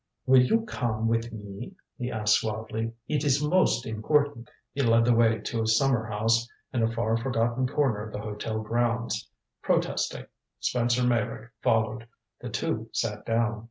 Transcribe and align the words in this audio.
"Will 0.25 0.41
you 0.41 0.61
come 0.61 1.07
with 1.07 1.31
me?" 1.31 1.75
he 1.95 2.09
asked 2.11 2.33
suavely. 2.41 2.93
"It 3.07 3.23
is 3.23 3.43
most 3.47 3.85
important." 3.85 4.49
He 4.73 4.81
led 4.81 5.05
the 5.05 5.13
way 5.13 5.37
to 5.41 5.61
a 5.61 5.67
summer 5.67 6.07
house 6.07 6.47
in 6.73 6.81
a 6.81 6.91
far 6.91 7.15
forgotten 7.17 7.67
corner 7.67 8.07
of 8.07 8.11
the 8.13 8.17
hotel 8.21 8.61
grounds. 8.61 9.29
Protesting, 9.61 10.25
Spencer 10.59 11.03
Meyrick 11.05 11.51
followed. 11.61 12.07
The 12.39 12.49
two 12.49 12.89
sat 12.91 13.27
down. 13.27 13.59